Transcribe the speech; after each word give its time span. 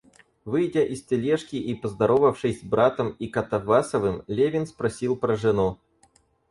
Выйдя 0.45 0.83
из 0.83 1.03
тележки 1.03 1.57
и 1.57 1.75
поздоровавшись 1.75 2.61
с 2.61 2.63
братом 2.63 3.11
и 3.19 3.27
Катавасовым, 3.27 4.23
Левин 4.25 4.65
спросил 4.65 5.15
про 5.15 5.35
жену. 5.35 5.77